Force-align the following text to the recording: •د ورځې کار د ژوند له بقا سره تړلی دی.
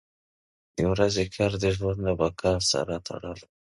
•د 0.75 0.77
ورځې 0.91 1.23
کار 1.35 1.51
د 1.63 1.65
ژوند 1.75 1.99
له 2.07 2.11
بقا 2.19 2.53
سره 2.71 2.95
تړلی 3.07 3.33
دی. 3.39 3.47